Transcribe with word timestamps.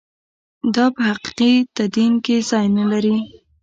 دا 0.75 0.85
په 0.95 1.01
حقیقي 1.09 1.53
تدین 1.75 2.13
کې 2.25 2.35
ځای 2.49 2.65
نه 2.77 2.85
لري. 2.91 3.17